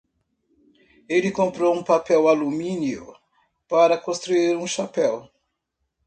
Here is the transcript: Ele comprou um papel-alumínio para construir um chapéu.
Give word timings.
Ele 1.07 1.29
comprou 1.31 1.75
um 1.75 1.83
papel-alumínio 1.83 3.13
para 3.69 3.99
construir 3.99 4.57
um 4.57 4.65
chapéu. 4.65 5.29